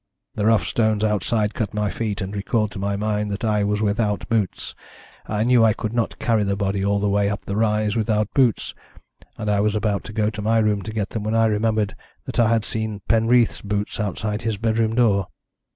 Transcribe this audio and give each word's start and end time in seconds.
The 0.33 0.47
rough 0.47 0.65
stones 0.65 1.03
outside 1.03 1.53
cut 1.53 1.75
my 1.75 1.91
feet, 1.91 2.21
and 2.21 2.35
recalled 2.35 2.71
to 2.71 2.79
my 2.79 2.95
mind 2.95 3.29
that 3.29 3.43
I 3.43 3.63
was 3.63 3.81
without 3.83 4.27
boots. 4.29 4.73
I 5.27 5.43
knew 5.43 5.63
I 5.63 5.73
could 5.73 5.93
not 5.93 6.17
carry 6.17 6.43
the 6.43 6.55
body 6.55 6.83
all 6.83 6.99
the 6.99 7.07
way 7.07 7.29
up 7.29 7.45
the 7.45 7.55
rise 7.55 7.95
without 7.95 8.33
boots, 8.33 8.73
and 9.37 9.47
I 9.47 9.59
was 9.59 9.75
about 9.75 10.03
to 10.05 10.11
go 10.13 10.31
to 10.31 10.41
my 10.41 10.57
room 10.57 10.81
to 10.81 10.91
get 10.91 11.09
them 11.11 11.21
when 11.21 11.35
I 11.35 11.45
remembered 11.45 11.95
that 12.25 12.39
I 12.39 12.49
had 12.49 12.65
seen 12.65 13.01
Penreath's 13.07 13.61
boots 13.61 13.99
outside 13.99 14.41
his 14.41 14.57
bedroom 14.57 14.95
door. 14.95 15.27